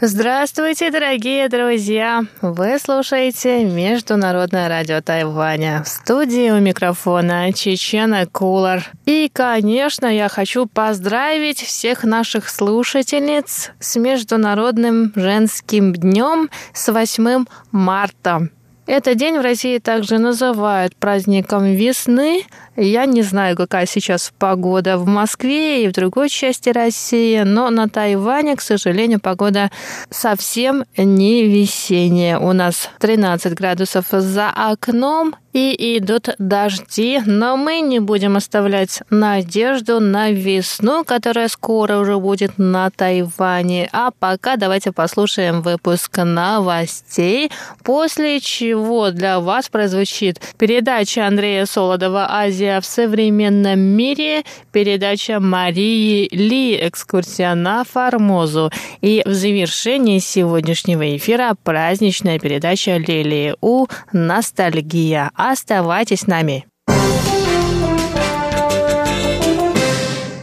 Здравствуйте, 0.00 0.92
дорогие 0.92 1.48
друзья! 1.48 2.22
Вы 2.40 2.78
слушаете 2.78 3.64
Международное 3.64 4.68
радио 4.68 5.00
Тайваня. 5.00 5.82
В 5.82 5.88
студии 5.88 6.50
у 6.52 6.60
микрофона 6.60 7.52
Чечена 7.52 8.24
Кулар. 8.26 8.84
И, 9.06 9.28
конечно, 9.32 10.06
я 10.06 10.28
хочу 10.28 10.66
поздравить 10.66 11.60
всех 11.60 12.04
наших 12.04 12.48
слушательниц 12.48 13.72
с 13.80 13.96
Международным 13.96 15.12
женским 15.16 15.92
днем 15.92 16.48
с 16.72 16.92
8 16.92 17.46
марта. 17.72 18.48
Этот 18.86 19.18
день 19.18 19.36
в 19.36 19.42
России 19.42 19.78
также 19.78 20.18
называют 20.18 20.94
праздником 20.96 21.64
весны, 21.64 22.44
я 22.80 23.06
не 23.06 23.22
знаю, 23.22 23.56
какая 23.56 23.86
сейчас 23.86 24.32
погода 24.38 24.98
в 24.98 25.06
Москве 25.06 25.84
и 25.84 25.88
в 25.88 25.92
другой 25.92 26.28
части 26.28 26.68
России, 26.70 27.40
но 27.40 27.70
на 27.70 27.88
Тайване, 27.88 28.54
к 28.54 28.60
сожалению, 28.60 29.18
погода 29.20 29.70
совсем 30.10 30.84
не 30.96 31.44
весенняя. 31.44 32.38
У 32.38 32.52
нас 32.52 32.90
13 33.00 33.54
градусов 33.54 34.06
за 34.10 34.50
окном 34.50 35.34
и 35.52 35.98
идут 35.98 36.28
дожди, 36.38 37.20
но 37.24 37.56
мы 37.56 37.80
не 37.80 37.98
будем 37.98 38.36
оставлять 38.36 39.02
надежду 39.10 39.98
на 39.98 40.30
весну, 40.30 41.04
которая 41.04 41.48
скоро 41.48 41.98
уже 41.98 42.18
будет 42.18 42.58
на 42.58 42.90
Тайване. 42.90 43.88
А 43.92 44.10
пока 44.16 44.56
давайте 44.56 44.92
послушаем 44.92 45.62
выпуск 45.62 46.18
новостей, 46.18 47.50
после 47.82 48.40
чего 48.40 49.10
для 49.10 49.40
вас 49.40 49.68
прозвучит 49.68 50.40
передача 50.58 51.26
Андрея 51.26 51.66
Солодова 51.66 52.26
«Азия 52.30 52.67
в 52.80 52.86
современном 52.86 53.80
мире» 53.80 54.44
передача 54.72 55.40
Марии 55.40 56.28
Ли 56.30 56.76
«Экскурсия 56.76 57.54
на 57.54 57.84
Формозу». 57.84 58.70
И 59.00 59.22
в 59.24 59.32
завершении 59.32 60.18
сегодняшнего 60.18 61.16
эфира 61.16 61.54
праздничная 61.62 62.38
передача 62.38 62.96
Лилии 62.96 63.54
У 63.60 63.86
«Ностальгия». 64.12 65.30
Оставайтесь 65.34 66.20
с 66.20 66.26
нами. 66.26 66.66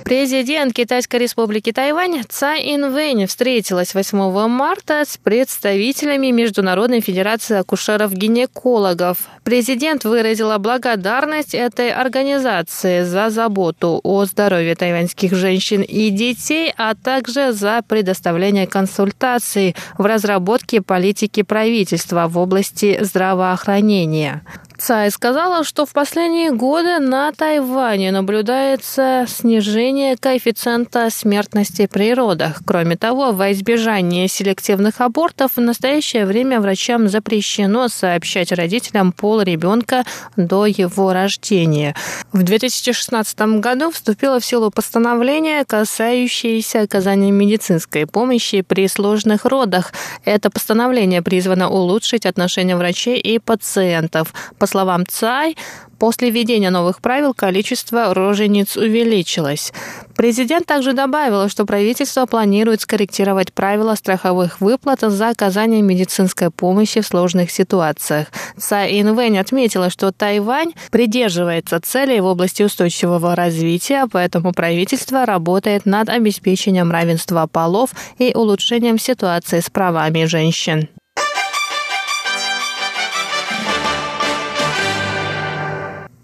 Президент 0.06 0.72
Китайской 0.72 1.16
республики 1.16 1.72
Тайвань 1.72 2.22
Цай 2.30 2.75
Инвэнь 2.75 3.25
встретилась 3.25 3.95
8 3.95 4.48
марта 4.48 5.02
с 5.03 5.17
представителями 5.17 6.28
Международной 6.28 7.02
федерации 7.02 7.58
акушеров-гинекологов. 7.58 9.17
Президент 9.44 10.03
выразила 10.03 10.59
благодарность 10.59 11.56
этой 11.56 11.92
организации 11.92 13.02
за 13.02 13.31
заботу 13.31 14.00
о 14.03 14.26
здоровье 14.26 14.76
тайваньских 14.76 15.33
женщин 15.33 15.81
и 15.81 16.11
детей, 16.11 16.72
а 16.78 16.94
также 16.94 17.52
за 17.52 17.81
предоставление 17.81 18.67
консультаций 18.67 19.76
в 19.98 20.06
разработке 20.06 20.83
политики 20.83 21.42
правительства 21.42 22.28
в 22.28 22.38
области 22.38 23.00
здравоохранения. 23.02 24.44
Цай 24.78 25.09
сказала, 25.09 25.64
что 25.64 25.86
в 25.86 25.94
последние 25.94 26.52
годы 26.52 27.00
на 27.00 27.31
Тайване 27.31 28.12
наблюдается 28.12 29.26
снижение 29.28 30.17
коэффициента 30.17 31.09
смертности 31.09 31.88
при 31.92 32.14
родах. 32.14 32.62
Кроме 32.66 32.98
того, 32.98 33.32
во 33.32 33.52
избежание 33.54 34.28
селективных 34.28 35.00
абортов 35.00 35.54
в 35.56 35.62
настоящее 35.62 36.26
время 36.26 36.59
врачам 36.59 37.08
запрещено 37.08 37.88
сообщать 37.88 38.52
родителям 38.52 39.14
пол 39.14 39.42
ребенка 39.42 40.04
до 40.36 40.66
его 40.66 41.14
рождения. 41.14 41.95
В 42.34 42.44
2016 42.44 43.39
году 43.60 43.92
вступило 43.92 44.42
в 44.42 44.45
силу 44.45 44.72
постановление, 44.72 45.64
касающееся 45.64 46.82
оказания 46.82 47.32
медицинской 47.32 48.05
помощи 48.05 48.61
при 48.61 48.88
сложных 48.89 49.45
родах. 49.45 49.94
Это 50.26 50.49
постановление 50.49 51.22
призвано 51.22 51.70
улучшить 51.70 52.26
отношения 52.26 52.76
врачей 52.76 53.20
и 53.20 53.39
пациентов. 53.39 54.33
По 54.65 54.70
словам 54.70 55.05
ЦАЙ, 55.08 55.55
после 55.99 56.31
введения 56.31 56.71
новых 56.71 56.99
правил 56.99 57.36
количество 57.36 58.15
рожениц 58.15 58.76
увеличилось. 58.76 59.71
Президент 60.15 60.65
также 60.65 60.93
добавил, 60.93 61.49
что 61.49 61.67
правительство 61.67 62.26
планирует 62.26 62.81
скорректировать 62.81 63.54
правила 63.54 63.93
страховых 63.93 64.59
выплат 64.61 65.02
за 65.02 65.30
оказание 65.30 65.83
медицинской 65.83 66.49
помощи 66.49 67.02
в 67.02 67.05
сложных 67.05 67.52
ситуациях. 67.52 68.30
Цай 68.58 68.99
Инвэнь 68.99 69.37
отметила, 69.37 69.92
что 69.92 70.11
Тайвань 70.11 70.73
придерживается 70.89 71.80
целей 71.80 72.20
в 72.21 72.25
области 72.25 72.64
устойчивого 72.64 73.36
развития, 73.36 74.08
поэтому 74.11 74.52
правительство 74.52 75.27
работает 75.27 75.86
над 75.86 76.09
обеспечением 76.09 76.89
равенства 76.89 77.45
полов 77.45 77.92
и 78.17 78.31
улучшением 78.33 78.98
ситуации 78.98 79.59
с 79.59 79.70
правами 79.70 80.25
женщин. 80.25 80.89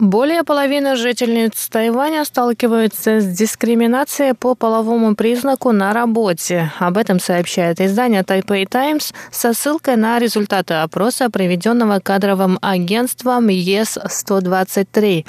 Более 0.01 0.44
половины 0.44 0.95
жительниц 0.95 1.69
Тайваня 1.69 2.25
сталкиваются 2.25 3.22
с 3.22 3.38
дискриминацией 3.38 4.34
по 4.34 4.56
половому 4.56 5.13
признаку 5.13 5.72
на 5.73 5.94
работе. 5.94 6.72
Об 6.79 6.97
этом 6.97 7.19
сообщает 7.19 7.79
издание 7.79 8.23
Taipei 8.23 8.66
Times 8.66 9.13
со 9.31 9.53
ссылкой 9.53 9.97
на 9.97 10.17
результаты 10.17 10.73
опроса, 10.73 11.29
проведенного 11.29 12.00
кадровым 12.00 12.57
агентством 12.63 13.47
ЕС-123. 13.50 15.23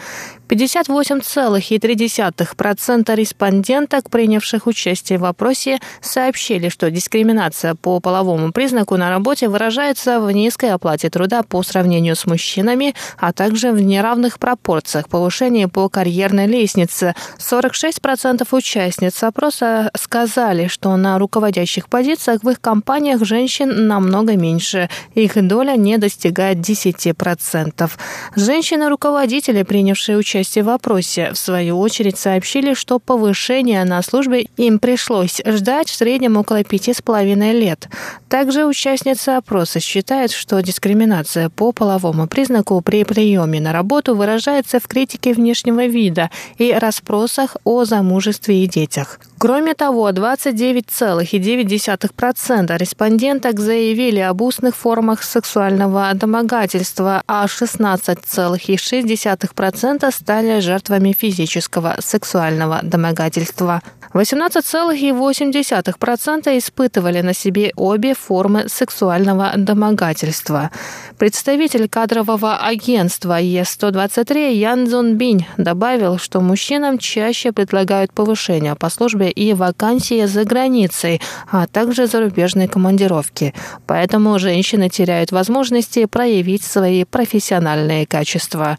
58,3% 0.53 3.15
респонденток, 3.15 4.11
принявших 4.11 4.67
участие 4.67 5.19
в 5.19 5.25
опросе, 5.25 5.79
сообщили, 6.03 6.69
что 6.69 6.91
дискриминация 6.91 7.75
по 7.75 8.01
половому 8.01 8.53
признаку 8.53 8.99
на 8.99 9.09
работе 9.09 9.49
выражается 9.49 10.21
в 10.21 10.31
низкой 10.31 10.73
оплате 10.73 11.09
труда 11.09 11.43
по 11.43 11.63
сравнению 11.63 12.17
с 12.17 12.27
мужчинами, 12.27 12.95
а 13.17 13.33
также 13.33 13.73
в 13.73 13.81
неравных 13.81 14.39
пропорциях 14.39 15.09
повышения 15.09 15.69
по 15.69 15.89
карьерной 15.89 16.47
лестнице. 16.47 17.15
46% 17.39 18.47
участниц 18.51 19.23
опроса 19.23 19.91
сказали, 19.97 20.67
что 20.67 20.95
на 20.99 21.19
руководящих 21.19 21.89
позициях 21.89 22.43
в 22.43 22.51
их 22.51 22.61
компаниях 22.61 23.25
женщин 23.25 23.89
намного 23.89 24.37
меньше. 24.37 24.91
Их 25.15 25.43
доля 25.47 25.77
не 25.77 25.97
достигает 25.97 26.59
10%. 26.59 27.91
Женщины-руководители, 28.37 29.63
принявшие 29.63 30.19
участие 30.19 30.42
участие 30.43 30.65
в 30.65 30.71
опросе, 30.71 31.33
в 31.33 31.39
свою 31.39 31.79
очередь 31.79 32.19
сообщили, 32.19 32.75
что 32.75 32.99
повышение 32.99 33.85
на 33.85 34.03
службе 34.03 34.47
им 34.57 34.81
пришлось 34.81 35.41
ждать 35.47 35.89
в 35.89 35.95
среднем 35.95 36.37
около 36.37 36.65
пяти 36.65 36.93
с 36.93 37.01
половиной 37.01 37.53
лет. 37.53 37.89
Также 38.29 38.67
участницы 38.67 39.31
опроса 39.31 39.79
считают, 39.79 40.33
что 40.33 40.61
дискриминация 40.61 41.49
по 41.49 41.71
половому 41.71 42.27
признаку 42.27 42.81
при 42.81 43.05
приеме 43.05 43.61
на 43.61 43.73
работу 43.73 44.17
выражается 44.17 44.81
в 44.81 44.89
критике 44.89 45.33
внешнего 45.33 45.87
вида 45.87 46.29
и 46.59 46.73
расспросах 46.73 47.57
о 47.65 47.85
замужестве 47.85 48.65
и 48.65 48.67
детях. 48.67 49.21
Кроме 49.43 49.75
того, 49.75 50.11
29,9% 50.11 52.79
респонденток 52.79 53.59
заявили 53.59 54.21
об 54.21 54.41
устных 54.41 54.77
формах 54.77 55.25
сексуального 55.25 56.15
домогательства, 56.15 57.25
а 57.27 57.47
16,6% 57.47 60.13
стали 60.13 60.61
жертвами 60.61 61.13
физического 61.13 61.97
сексуального 61.99 62.79
домогательства. 62.85 63.83
18,8% 64.15 66.59
испытывали 66.59 67.23
на 67.23 67.35
себе 67.35 67.73
обе 67.77 68.15
формы 68.15 68.69
сексуального 68.69 69.53
домогательства. 69.57 70.71
Представитель 71.19 71.89
кадрового 71.89 72.59
агентства 72.59 73.41
Е-123 73.41 74.53
Ян 74.53 74.87
Цзун 74.87 75.17
Бинь 75.17 75.47
добавил, 75.57 76.19
что 76.19 76.41
мужчинам 76.41 76.99
чаще 76.99 77.53
предлагают 77.53 78.13
повышение 78.13 78.77
по 78.77 78.91
службе 78.91 79.32
и 79.35 79.55
вакансии 79.55 80.27
за 80.27 80.45
границей, 80.45 81.21
а 81.51 81.67
также 81.67 82.07
зарубежные 82.07 82.69
командировки. 82.69 83.55
Поэтому 83.87 84.39
женщины 84.39 84.89
теряют 84.89 85.33
возможности 85.33 86.05
проявить 86.07 86.63
свои 86.63 87.05
профессиональные 87.05 88.07
качества. 88.07 88.79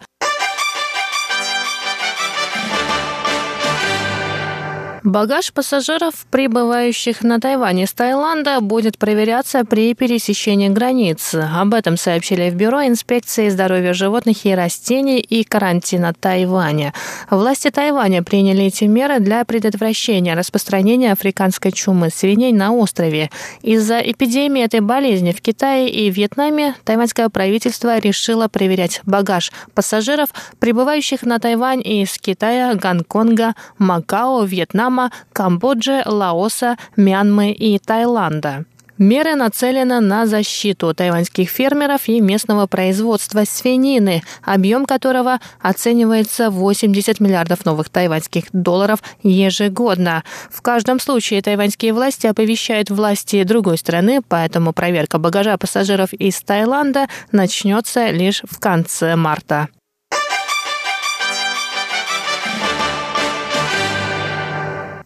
Багаж 5.04 5.52
пассажиров, 5.52 6.26
прибывающих 6.32 7.24
на 7.24 7.42
Тайвань 7.42 7.82
из 7.82 7.92
Таиланда, 7.92 8.62
будет 8.62 8.98
проверяться 8.98 9.66
при 9.66 9.94
пересечении 9.94 10.70
границы. 10.70 11.46
Об 11.54 11.74
этом 11.74 11.98
сообщили 11.98 12.50
в 12.50 12.56
Бюро 12.56 12.86
инспекции 12.86 13.50
здоровья 13.50 13.94
животных 13.94 14.46
и 14.46 14.56
растений 14.56 15.20
и 15.20 15.44
карантина 15.44 16.14
Тайваня. 16.18 16.94
Власти 17.30 17.70
Тайваня 17.70 18.24
приняли 18.24 18.64
эти 18.64 18.86
меры 18.86 19.20
для 19.20 19.44
предотвращения 19.44 20.36
распространения 20.36 21.12
африканской 21.12 21.74
чумы 21.74 22.10
свиней 22.10 22.54
на 22.54 22.72
острове. 22.72 23.30
Из-за 23.62 24.00
эпидемии 24.00 24.64
этой 24.64 24.80
болезни 24.80 25.34
в 25.34 25.42
Китае 25.42 25.90
и 25.90 26.10
Вьетнаме 26.10 26.76
тайваньское 26.86 27.28
правительство 27.28 27.98
решило 27.98 28.48
проверять 28.48 29.02
багаж 29.06 29.52
пассажиров, 29.74 30.30
прибывающих 30.60 31.24
на 31.24 31.40
Тайвань 31.40 31.82
из 31.84 32.18
Китая, 32.18 32.74
Гонконга, 32.76 33.54
Макао, 33.78 34.46
Вьетнама, 34.46 34.93
Вьетнама, 34.94 35.12
Камбоджи, 35.34 36.04
Лаоса, 36.06 36.78
Мьянмы 36.96 37.52
и 37.52 37.80
Таиланда. 37.80 38.66
Меры 39.00 39.36
нацелены 39.36 40.00
на 40.02 40.28
защиту 40.28 40.94
тайваньских 40.94 41.50
фермеров 41.50 42.08
и 42.08 42.22
местного 42.22 42.68
производства 42.68 43.44
свинины, 43.44 44.22
объем 44.44 44.86
которого 44.86 45.40
оценивается 45.62 46.52
в 46.52 46.54
80 46.54 47.20
миллиардов 47.20 47.66
новых 47.66 47.90
тайваньских 47.90 48.46
долларов 48.54 49.00
ежегодно. 49.24 50.24
В 50.52 50.62
каждом 50.62 51.00
случае 51.00 51.42
тайваньские 51.42 51.92
власти 51.92 52.28
оповещают 52.28 52.92
власти 52.92 53.44
другой 53.44 53.80
страны, 53.80 54.22
поэтому 54.28 54.74
проверка 54.74 55.18
багажа 55.18 55.58
пассажиров 55.58 56.14
из 56.14 56.40
Таиланда 56.44 57.08
начнется 57.32 58.12
лишь 58.12 58.44
в 58.48 58.60
конце 58.60 59.16
марта. 59.16 59.70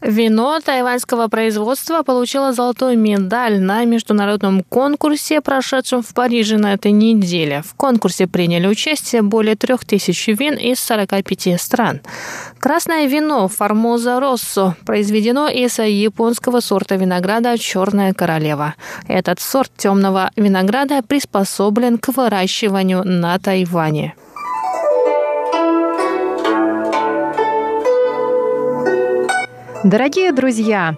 Вино 0.07 0.61
тайваньского 0.61 1.27
производства 1.27 2.01
получило 2.01 2.53
золотую 2.53 2.97
медаль 2.97 3.59
на 3.59 3.83
международном 3.83 4.63
конкурсе, 4.63 5.41
прошедшем 5.41 6.01
в 6.01 6.13
Париже 6.13 6.57
на 6.57 6.75
этой 6.75 6.93
неделе. 6.93 7.61
В 7.61 7.73
конкурсе 7.73 8.25
приняли 8.25 8.67
участие 8.67 9.21
более 9.21 9.57
трех 9.57 9.83
тысяч 9.83 10.29
вин 10.29 10.53
из 10.53 10.79
45 10.79 11.59
стран. 11.59 11.99
Красное 12.57 13.05
вино 13.07 13.49
«Формоза 13.49 14.21
Россо» 14.21 14.77
произведено 14.85 15.49
из 15.49 15.77
японского 15.77 16.61
сорта 16.61 16.95
винограда 16.95 17.57
«Черная 17.57 18.13
королева». 18.13 18.75
Этот 19.09 19.41
сорт 19.41 19.73
темного 19.75 20.31
винограда 20.37 21.01
приспособлен 21.01 21.97
к 21.97 22.07
выращиванию 22.15 23.03
на 23.03 23.37
Тайване. 23.39 24.15
Дорогие 29.87 30.33
друзья, 30.33 30.97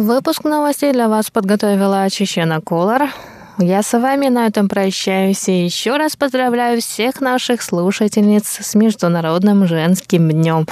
Выпуск 0.00 0.44
новостей 0.44 0.94
для 0.94 1.08
вас 1.08 1.30
подготовила 1.30 2.08
Чечена 2.08 2.62
Колор. 2.62 3.10
Я 3.58 3.82
с 3.82 3.92
вами 3.92 4.28
на 4.28 4.46
этом 4.46 4.66
прощаюсь 4.66 5.46
и 5.46 5.64
еще 5.64 5.98
раз 5.98 6.16
поздравляю 6.16 6.80
всех 6.80 7.20
наших 7.20 7.60
слушательниц 7.60 8.46
с 8.46 8.74
Международным 8.74 9.66
женским 9.66 10.30
днем. 10.30 10.66